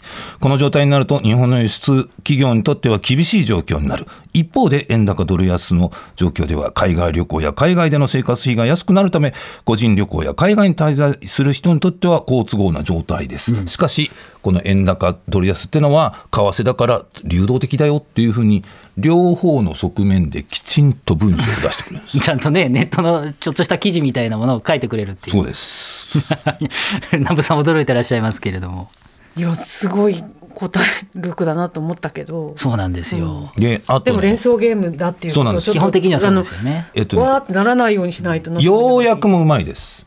[0.41, 4.07] この状態になると日本の輸出企業にとっては厳しい状況になる。
[4.35, 9.33] 一方で円高ドル安の状況では海外旅行や海外での生活費が安くなるため、
[9.65, 13.67] 個人旅行や海外に滞在する人にとっては好都合な状態です。
[13.67, 14.11] しかし、
[14.43, 18.65] この円高ドル安ってのは為替だから流動的だよっていうふうに
[19.01, 22.19] 両方の側面できちんと文章を出してくれるんです。
[22.21, 26.19] ちゃんとねネットのちょっとした記事みたいなものを書いてくれるっていうそうです。
[27.13, 28.91] 南部さん驚いてらっしゃいますけれども
[29.37, 30.23] いやすごい
[30.55, 33.53] 答え力だなと思ったけどそうなんですよ。
[33.57, 36.89] で、あと、でも連ね、想ゲームだっていうそうなんですちょっと基本的にはそうですよね。
[36.95, 40.00] えっとねわーってならないようにしないとなようやくもうまいです。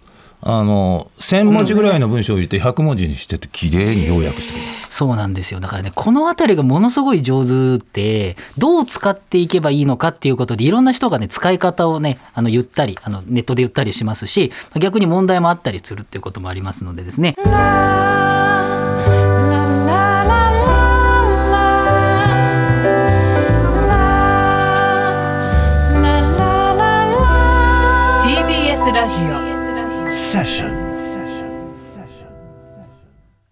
[0.46, 4.84] あの、1000文字ぐらいの文章を入れて100文字にしてて、綺麗に要約してくれます。
[4.94, 17.36] そうなんですよだからねこの辺りがものすごい上手ってどう使っていけばいいのかっていうことでいろんな人がね使い方をねあの言ったりあのネットで言ったりしますし逆に問題もあったりするっていうこともありますのでですね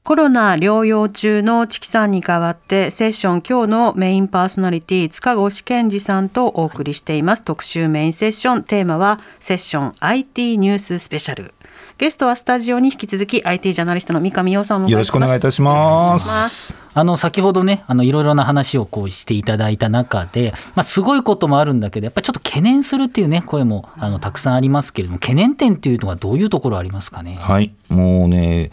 [0.04, 7.44] コロナ療養中のチキさんに代わってセッション今日のメインパーソナリティ塚越健二さんとお送りしています。
[7.44, 8.64] 特集メインセッション。
[8.64, 11.54] テーマはセッション IT ニューススペシャル。
[12.02, 16.74] ゲストはスタジオに引き続き IT ジャーナリストの三上洋さんをお迎えよろしくお願いいたします。
[16.96, 27.38] あの先ほどねあのいろいろな話をこうしていただいた中で、まあ、すごいこともあるんだけどやっぱりちょっと懸念するっていうね声もあのたくさんありますけれども懸念点っていうのはどういうところありますかね？
[27.40, 28.72] はい、もうね、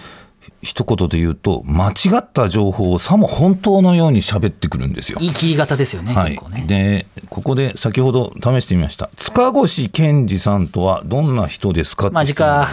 [0.62, 5.18] 一言で言うと、間違った情報をさも本当のように喋ってくるんですよ。
[5.20, 6.64] 言い切り型ですよね、はい結構ね。
[6.66, 12.06] でここで先ほど試してみました塚越健二さんとはどんな人ですか？
[12.06, 12.70] ってました、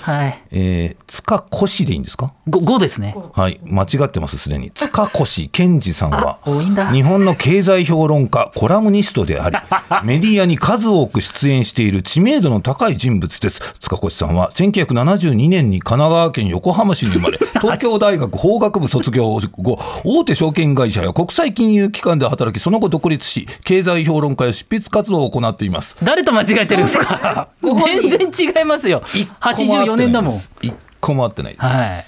[0.00, 0.42] はい。
[0.50, 2.32] えー、塚越でいいんですか？
[2.48, 3.14] ご5ですね。
[3.34, 3.60] はい。
[3.64, 4.70] 間違ってますすでに。
[4.72, 6.90] 塚越健二さんはあ多いんだ。
[6.92, 9.56] 日本の経済評論家コラムニストであり
[10.04, 13.74] メディアに数多く出演している知名度の高い人物です。
[13.80, 25.96] 塚越さんは1972年に神奈川県横浜市に生まれ 東京大学法学部卒業後大手証券会社や国際金融機関で働きその後独立し経済評論家や執筆活動を行っています。
[26.02, 27.48] 誰と間違えてるんですか？
[27.62, 28.20] 全然
[28.58, 29.02] 違いますよ。
[29.40, 30.34] 84年だもん。
[30.62, 32.04] 一個も合ってないですはい。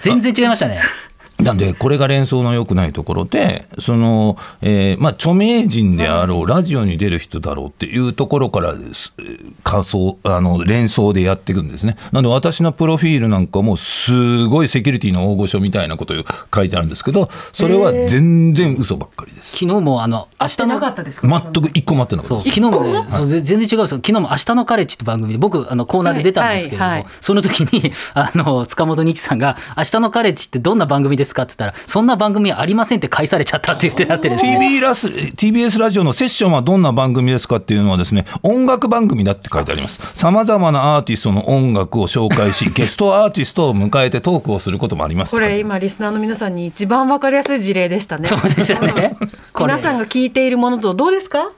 [0.00, 0.82] 全然違いましたね。
[1.42, 11.96] なんで、これが連想の良くないところで、その、えーまあ、著名人であろう、ラジオに出る人だろうっていうところからです、えー仮想、あの、連想でやっていくんですね。
[12.12, 16.16] なんで、私のプロフィールなんかも、すごいセキュリティの大御所みたいなことを
[16.54, 19.52] 書いてあるんですけど、それは全然嘘ばっかりです。
[19.52, 21.28] 昨日もあの明日のなかったですか？
[21.52, 34.58] 全く一個も合ってなかった昨日もねそうぜ全然違うんですよ昨日も「明日のカレッジ」って番組で僕あのコーナーで出たんですけれども、はいはいはいその時にあの塚本二木さんが「明日のカレッジってどんな番組ですか?」ですかって言ったら、そんな番組ありませんって返されちゃったって言ってなってですね。
[34.58, 48.28] TB ラス TBS ラジオのセッションはどんな番組ですかっていうのはですね音楽番組だって書いてありますさまざまなアーティストの音楽を紹介しゲストアーティストを迎えてトークをすることもありますこれ今リスナーの皆さんに一番わかりやすい事例でしたね。
[48.28, 49.16] そうですよね。
[49.58, 51.50] 皆さんが聞いているものとどうですか？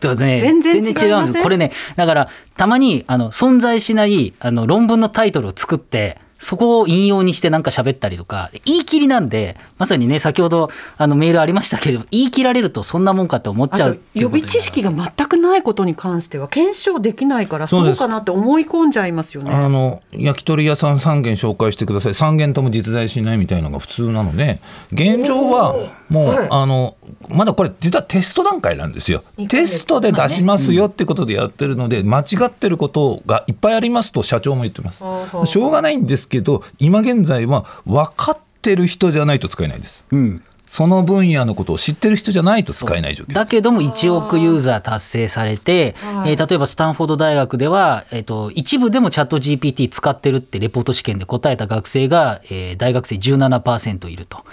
[0.00, 19.52] そうね、全然違いません違うんですこれねだからたまにあの存在しないあの論文のタイトルを作ってそこを引用にしてなんか喋ったりとか言い切りなんでまさにね先ほどあのメールありましたけど言い切られるとそんなもんかって思っあちゃうと予備知識が全くないことに関しては検証できないからそうかなって思い込んじゃいますよね。
[19.52, 22.12] あの焼き鳥屋さん3軒紹介してください。
[22.12, 24.60] 3軒とも実在しないみたいなのが普通なので
[24.92, 26.48] 現状はもう、はい。
[26.50, 26.96] あの
[27.28, 29.22] まだこれ実はテスト段階なんですよ。
[29.48, 35.04] テストで出しますよってことでやってるので間違ってることがいっぱいありますと社長も言ってます。
[35.44, 40.04] しょうがないんですけど今現在は分かってる人じゃないと使えないです。
[40.10, 43.34] うん、その分野のことを知ってる人じゃないと使えない状況。
[43.34, 46.30] だけども1億ユーザー達成されて、はい。
[46.30, 54.44] えー例えばスタンフォード大学では、えー、と一部でもチャット GPT 使ってるってレポート試験で答えた学生が、えー大学生17%いると。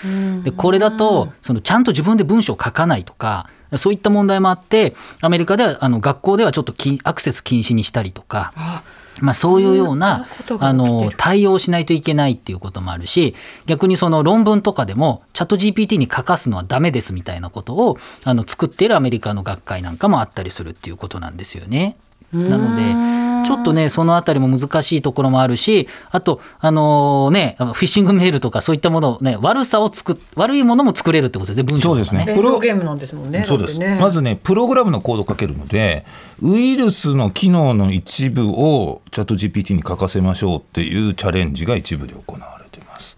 [0.44, 8.84] でこれだとそのちゃんと自分で文章を書かないとかそういった問題もあってアメリカではあの学校ではちょっときアクセス禁止にしたりとか。
[9.22, 10.28] まあ、そういうような
[10.60, 21.98] あの対応しないといけないっていうこともあるし逆にその論文とかでもチャット GPT に書かすのはダメですみたいなことをあの作っているアメリカの学会なんかもあったりするっていうことなんですよね。
[22.34, 32.34] なのでちょっとねそのあたりも難しいところもあるしあとあのねフィッシングメールとかそういったものをね悪さを作っ悪いものも作れるってことですね文章とかそうですね。
[32.34, 33.44] 連想ゲームなんですもんね。
[33.46, 36.06] そうです、ねまずねプログラムのコードを書けるので
[36.42, 43.18] ウイルスの機能の一部をチャット GPT に書かせましょうっていうチャレンジが一部で行われています。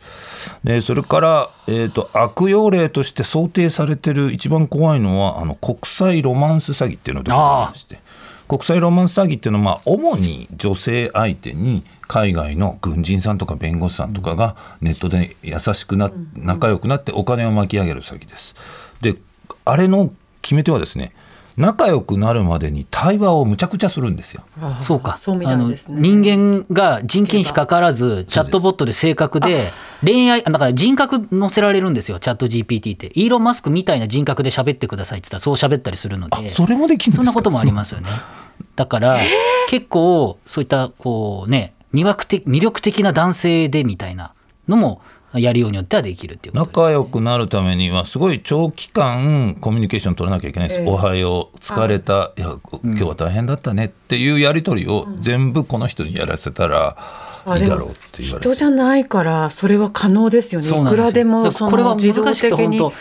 [0.63, 7.99] でそれから、えー、と悪用例として想定されてる一番怖いのはあの国際ロマンス詐欺っていうのでございまして
[8.51, 18.53] 国際ロマンス詐欺っていうのは、まあ、主に女性相手に海外の軍人さんとか弁護士さんとかがネットで優しくな仲良くなってお金を巻き上げる詐欺です。
[18.99, 19.15] で
[19.63, 20.11] あれの
[20.41, 21.13] 決め手はですね
[21.55, 24.43] 仲良くなるまでに対話をむちゃくちゃするんですよ。
[24.81, 26.01] そうかそうみたあのいですね。
[26.01, 29.71] 人間が人件費かからずチャットボットで正確で
[30.03, 37.17] 恋愛だから人格載せられるんですよチャット GPT ってイーロン・マスクみたいな人格で喋ってくださいって言ったらそう喋ったりするのでそれもできるんですか？
[37.17, 38.09] そんなこともありますよね。
[38.75, 39.17] だから、
[39.69, 44.33] 結構そういったこうね魅惑的魅力的な男性でみたいな
[44.67, 45.01] のも
[45.33, 52.41] やるようによってはできるっていうことです仲良くなるためにはすごい長期間コミュニケーション取らなきゃいけないです、ええおはよう疲れた、い。
[52.41, 53.85] や今日は大変だったね。
[53.85, 56.97] っていうやり取りを全部この人にやらせたら
[57.45, 58.49] あいいだろうって言われて。
[58.49, 60.67] 人じゃないからそれは可能ですよね。
[60.67, 62.93] いくらでもこれは難しくて的に本当。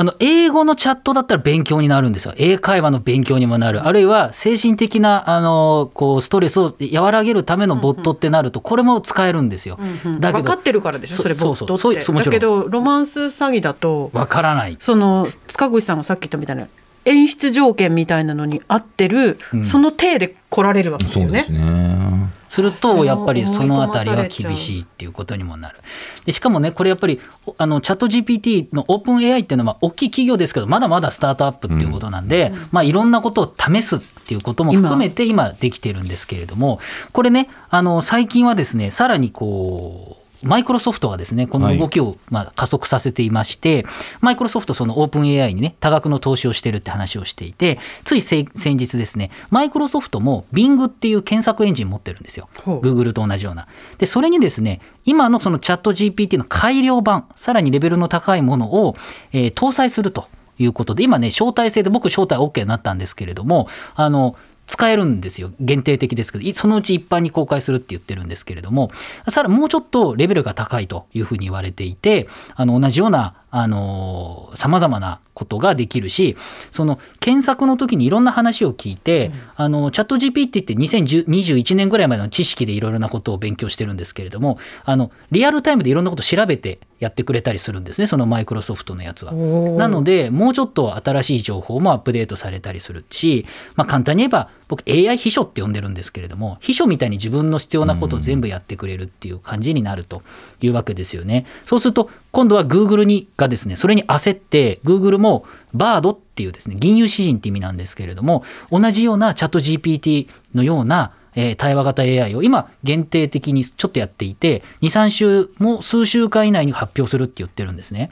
[0.00, 2.32] あの英語のチャットだったら勉強になるんですよ。
[2.36, 3.84] 英会話の勉強にもなる。
[3.84, 9.76] あるいは精神的なあのこうストレスを和らげるためのボットってなるとこれも使えるんですよ、
[10.20, 11.16] だけど分かってるからでしょ？
[11.16, 11.82] それボットって。
[11.82, 12.16] そうそう。
[12.16, 14.76] だけどロマンス詐欺だとわからない。
[14.78, 16.68] その塚越さんがさっき言ったみたいな
[17.08, 21.64] 演出条件みたいなのに合ってる、その体で来られるわけですよねそうです。
[21.64, 22.38] ね。
[22.48, 25.78] するとやっぱりそのあたりは厳しいっていうことにもなる
[26.24, 27.20] でしかもねこれやっぱり
[27.58, 36.80] あのチャット GPT のオープン AI っていうのはまあ大きい企業ですけどまだまだスタートアップっていうことなんで、まあ、いろんなことを試すっていうことも含めて今できてるんですけれども
[37.12, 43.84] これねあの最近はですねさらにこうマイクロソフトがですねこの動きをまあ加速させていまして、
[44.20, 52.48] マイクロソフトそのオープン AI にね多額の投資をしてるって話をしていてつい先先日ですねマイクロソフトも Bing っていう検索エンジン持ってるんですよ。
[52.64, 53.66] Google と同じような。
[53.98, 58.96] でそれにですね今のそのチャット GPT の改良版さらにレベルの高いものを、
[59.32, 64.36] えー搭載するということで今ね招待制で僕招待 OK になったんですけれどもあの
[64.68, 65.50] 使えるんですよ。
[65.58, 66.54] 限定的ですけど。
[66.54, 68.90] そのうち一般に公開するって言ってるんですけれども。
[69.28, 72.28] さらもうちょっとレベルが高いというふうに言われていて。
[72.54, 76.36] あの同じようなさまざまなことができるし
[76.70, 89.32] その検索の時にいろんな話を聞いて、あのチャット GPT って2021年ぐらいまでの知識でいろいろなことを勉強してるんですけれどもあのリアルタイムでいろんなことを調べてやってくれたりするんですねそのマイクロソフトのやつは。
[89.32, 100.22] なのでもうちょっと新しい情報もアップデートされたりするし、まあ、簡単に言えば僕 AI 秘書って呼んでるんですけれども秘書みたいに自分の必要なことを全部やってくれるっていう感じになると
[100.60, 101.46] いうわけですよね。
[101.66, 118.10] そうすると今度は Google にがですねそれに焦って Google も BARD っていうですね銀融詩人って意味なんですけれども同じようなチャット GPT のようなえー対話型 AI を今限定的にちょっとやっていて23週も数週間以内に発表するって言ってるんですね。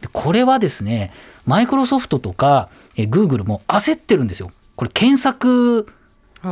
[0.00, 1.12] でこれはですね
[1.46, 4.50] マイクロソフトとか、えー、Google も焦ってるんですよ。
[4.76, 5.88] これ検索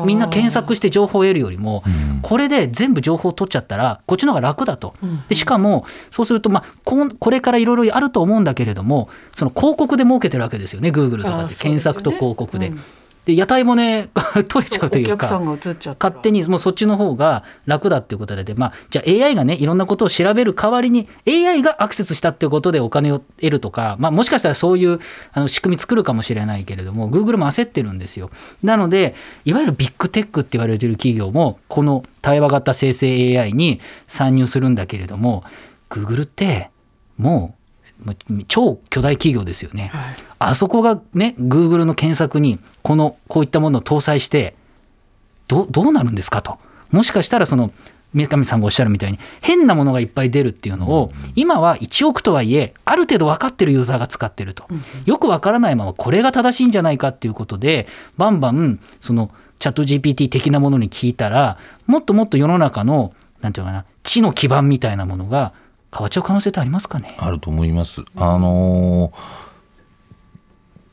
[0.04, 1.82] みんな検索して情報を得るよりも、
[2.22, 4.94] これで全部情報を取っちゃったらこっちの方が楽だと。
[5.28, 11.78] でしかもそうすると、まあ、こんこれからいろいろあると思うんだけれどもその広告で儲けてるわけですよね Google とかってあーそうですよね。
[11.78, 12.68] 検索と広告で。
[12.68, 12.80] うん
[13.26, 14.08] で屋台骨
[14.48, 25.00] 取れちゃうというか勝手にもうそっちの方が楽だっていうことで、まあ、じゃあ AI がねいろんなことを調べる代わりに AI がアクセスしたっていうことでお金を得るとか、まあ、もしかしたらそういう
[25.32, 28.30] あの仕組み作るかもしれないけれども Google も焦ってるんですよ。
[28.62, 35.42] なのでいわゆるビッグテックって言われてる企業もこの対話型生成 AI に参入するんだけれども
[35.90, 36.70] Google って
[37.18, 37.55] もう
[38.48, 39.90] 超巨大企業ですよね。
[39.92, 44.54] はいあそこがね、Google の検索にこのこういったものを搭載して
[45.48, 46.58] どうどうなるんですかと。
[46.90, 47.70] もしかしたらその
[48.14, 54.66] 三上さんがおっしゃるみたいに変なものがいっぱい出るっていうのを今は1億とはいえある程度分かってるユーザーが使ってると
[55.04, 65.52] よく分からないままこれが正しいんじゃないかっていうことでバンバンそのチャット GPT 的なものに聞いたらもっともっと世の中のなんていうのかな知の基盤みたいなものが
[65.92, 67.14] 変わっちゃう可能性ってありますかね？
[67.18, 68.02] あると思います。
[68.16, 69.46] あのー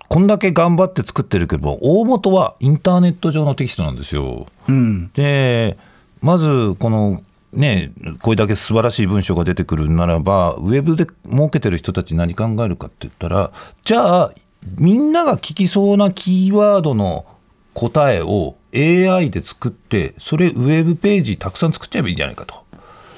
[0.09, 4.45] こんだけ頑張って作ってるけど大元はインターネット上のテキストなんですよ。
[4.69, 5.75] うんで
[6.21, 7.91] まずこのね
[8.21, 13.51] これだけ素晴らしい文章が出てくるならばウェブで儲けてる人たち何考えるかって言ったら
[13.83, 14.33] じゃあ
[14.77, 17.25] みんなが聞きそうなキーワードの
[17.73, 22.62] 答えを AI で作ってそれウェブページたくさん作っちゃえばいいんじゃないかと。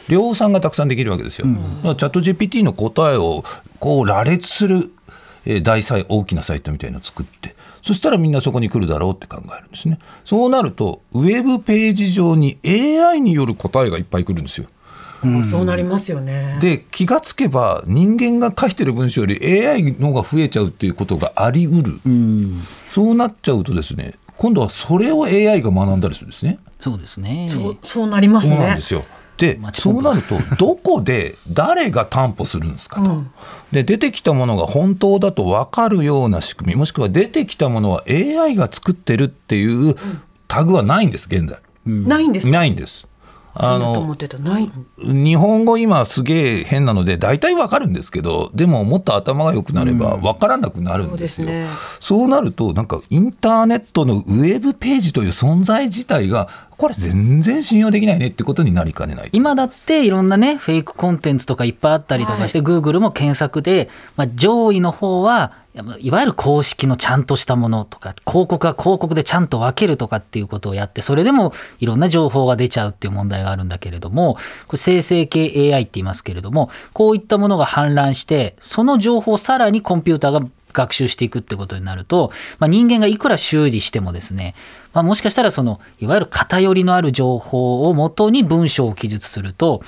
[0.10, 1.48] 量産がたくさんできるわけですよ。
[1.48, 3.44] だからチャット GPT の答えを
[3.80, 4.92] こう羅列する、
[5.46, 10.00] えー大サイ大きなサイトみたいなのを作ってそしたらみんなそこに来るだろうって考えるんですね。
[10.26, 14.68] そうなるとウェブページ上に AI による答えがいっぱい来るんですよ。
[15.50, 16.58] そうなりますよね。
[16.62, 26.60] で気がつけば人間が書いてる文章より AI の方が増えちゃうっていうことがありうる、うんそうなっちゃうとですね今度はそれを AI が学んだりするんですね。
[26.80, 28.82] そうですねそうそうなりますそうなんねで。
[28.82, 29.04] すよ。
[29.38, 33.12] でまあそうなるとどこで誰が担保するんですかと。
[33.12, 33.32] うん
[33.72, 39.96] で出てきたものが本当だと分かるような仕組みもしくは出てきたものは AI が作ってるっていう
[40.48, 41.60] タグはないんです現在。
[41.86, 42.52] ないんですか。
[42.52, 43.08] ないんです。
[43.58, 44.16] あの。
[44.98, 65.54] 日本語今すげえ変なので大体わかるんですけどでももっと頭が良くなればわからなくなるんですよ、そうですねそうなるとなんかインターネットのウェブページという存在自体がこれ全然信用できないねってことになりかねない今だっていろんなねフェイクコンテンツとかいっぱいあったりとかして、Google も検索で、まあ、上位の方は
[66.00, 74.36] いわゆる公式のちゃんとしたものとか広告は広告でちゃんと分けるとかっていうことをやってそれでもいろんな情報が出ちゃうっていう問題があるんだけれども
[74.68, 84.56] これ生成系 AI って言いますけれどもこういったものが氾濫してその情報をさらにコンピューターが学習していくってことになると、まあ、人間がいくら修理してもですね、
[84.94, 89.82] まあ、もしかしたらそのいわゆる偏りのある情報をもとに文章を記述すると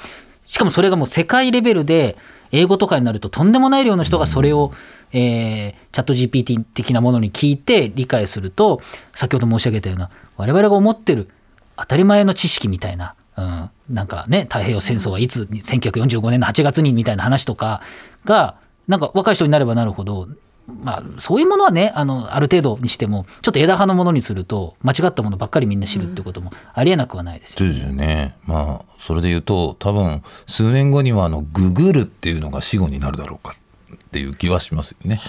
[0.45, 2.17] しかもそれがもう世界レベルで
[2.52, 4.72] 英語とかになるととんでもない量の人がそれを、
[5.12, 8.82] えーチャット GPT 的なものに聞いて理解すると
[9.16, 11.28] 先ほど申し上げたような我々が思ってる
[11.76, 17.82] 当たり前の知識みたいな、うん、なんかね太平洋戦争はいつ1945年の8月にみたいな話とか
[18.26, 20.28] がなんか若い人になればなるほど
[20.68, 27.57] まあ、そういうものはねあのある程度にしてもちょっと枝葉のものにすると間違ったものばっかりみんな知るってこともありえなくはないですよ。
[27.59, 33.55] そうですよねまあそれで言うと多分数年後にはあのググるっていうのが死語になるだろうか
[33.93, 35.22] っていう気はしますよね。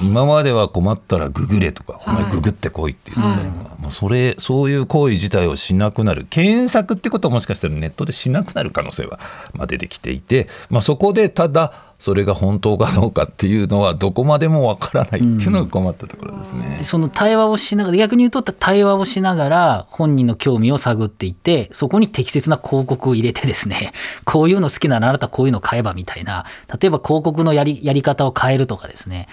[0.00, 0.06] うん。
[0.06, 9.20] 今までは困ったらググれとか、お前ググってこいって言ってたのが、もうそれそういう行為自体をしなくなる検索ってことはもしかしたらネットでしなくなる可能性は、
[9.52, 16.76] まあ、出てきていて、まあ、そこでただそれが本当かどうかっていうのはどこまでもわからないっていうのが困ったところですね。
[16.78, 23.92] でその対話をしながら逆に言うと対話をしながら本人の興味を探っていってそこに適切な広告を入れてですね
[24.24, 26.44] こういうの好きならあなたこういうの買えばみたいな
[26.80, 29.28] 例えば広告のやりやり方を変えるとかですね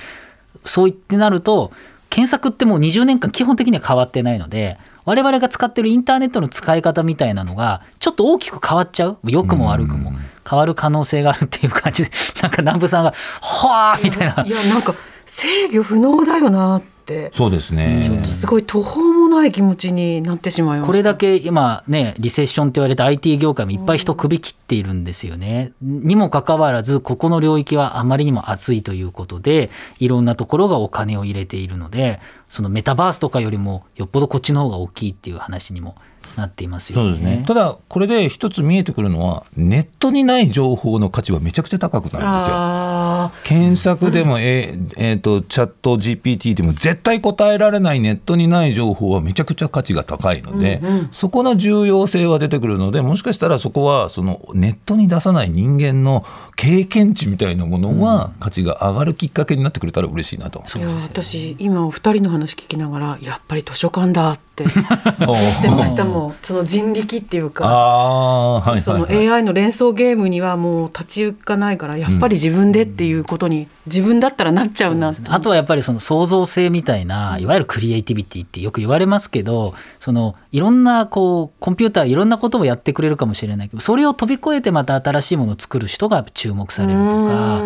[0.65, 1.71] そう言ってなると
[2.09, 9.17] 検索ってもう20年間基本的には変わってないので我々が使ってるインターネットの使い方みたいなのがちょっと大きく変わっちゃう。
[9.23, 10.13] 良くも悪くも。
[10.47, 14.43] 変わる可能性があるっていう感じでなんか南部さんが「はあ」みたいな。
[14.45, 14.95] いやなんか
[15.25, 18.03] 制御不能だよなってそうですね。
[18.05, 25.73] ちょっとすごい途方もない気持ちになってしまいましたこれだけ今ねリセッションって言われた IT 業界もいっぱい人首切っているんですよね。
[25.81, 35.95] にもかかわらずここの領域はあまりにも熱いということでいろんなところがお金を入れているのでそのメタバースとかよりもよっぽどこっちの方が大きいっていう話にも
[36.37, 37.03] なっていますよね。
[37.03, 37.43] そうですね。
[37.47, 42.55] ただ、これで一つ見えてくるのは、ネットにない情報の価値はめちゃくちゃ高くなるんですよ。
[42.55, 56.25] あ検索でも、えーえーと、チャット GPT でも絶対答えられないネットにない情報はめちゃくちゃ価値が高いので、そこの重要性は出てくるので、もしかしたらそこはそのネットに出さない人間の
[56.55, 60.59] 経験値みたいなものは価値が上がるきっかけになってくれたら嬉しいなと。
[60.59, 65.61] ーいや私今お二人の話聞きながらやっぱり図書館だっておー。
[65.61, 69.07] 出ましたもんその人力っていうかはいその。
[69.07, 75.11] AI の連想ゲームにはもう立ち行かないからやっぱり自分でっていうことに自分だったらなっちゃうな。
[75.11, 87.61] ってあとはやっぱりその創造性みたいないわゆるクリエイティビティってよく言われますけどそのいろんなこうコンピューターいろんなことをやってくれるかもしれないけどそれを飛び越えてまた新しいものを作る人が注目されるとか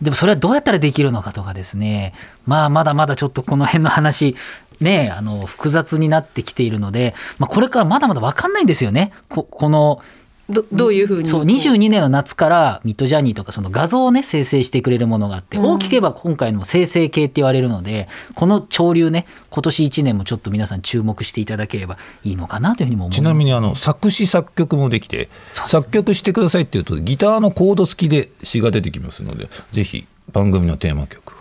[0.00, 2.14] でもそれはどうやったらできるのかとかですね。
[2.46, 4.36] まあまだまだちょっとこの辺の話
[4.80, 9.12] ねあの複雑になってきているので、まあ、これからまだまだ分かんないんですよね。
[9.28, 10.02] ここの
[10.50, 11.28] どどういうふうに？
[11.28, 31.36] そう22年の夏からミッドジャーニーとかその画像をね生成してくれるものがあって、大きければ今回の生成系って言われるのでこの潮流ね今年1年もちょっと皆さん注目していただければいいのかなというふうにも思いますちなみにあの作詞作曲もできて、作曲してくださいっていうとギターのコード付きで詩が出てきますのでぜひ番組のテーマ曲を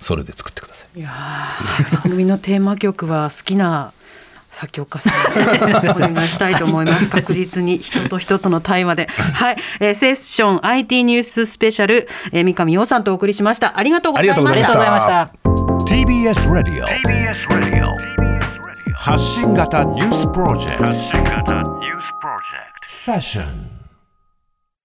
[0.00, 0.98] それで作ってください。
[0.98, 3.92] いやー 番組のテーマ曲は好きな
[4.52, 5.12] 作曲家さん
[5.84, 7.08] にお願いしたいと思います。
[7.10, 9.08] 確実に人と人との対話で。
[9.34, 13.78] はい、えーセッション IT ニューススペシャル、えー三上洋さんとお送りしました。
[13.78, 14.50] ありがとうございました。
[14.50, 15.20] ありがとうございました。
[15.20, 16.82] ありがとうございました TBS Radio
[18.94, 21.12] 発信型ニュースプロジェクト。
[22.84, 23.71] セッション